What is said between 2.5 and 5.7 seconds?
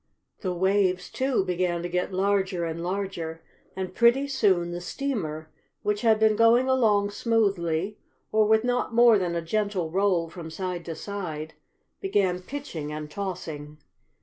and larger and, pretty soon, the steamer,